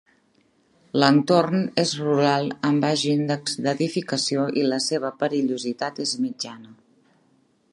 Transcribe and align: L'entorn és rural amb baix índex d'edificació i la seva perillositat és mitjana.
L'entorn 1.01 1.59
és 1.83 1.91
rural 2.05 2.49
amb 2.69 2.85
baix 2.87 3.03
índex 3.11 3.59
d'edificació 3.67 4.47
i 4.63 4.65
la 4.73 4.81
seva 4.87 5.13
perillositat 5.21 6.01
és 6.07 6.15
mitjana. 6.25 6.75